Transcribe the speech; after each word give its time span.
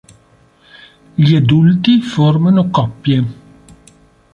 Gli 1.13 1.35
adulti 1.35 2.01
formano 2.01 2.71
coppie. 2.71 3.23